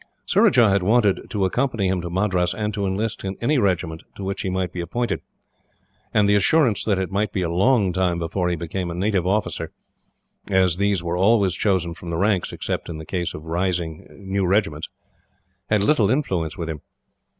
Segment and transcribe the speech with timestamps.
[0.25, 4.23] Surajah had wanted to accompany him to Madras, and to enlist in any regiment to
[4.23, 5.21] which he might be appointed;
[6.11, 9.27] and the assurance that it might be a long time before he became a native
[9.27, 9.71] officer,
[10.49, 14.43] as these were always chosen from the ranks, except in the case of raising new
[14.47, 14.89] regiments,
[15.69, 16.81] had little influence with him.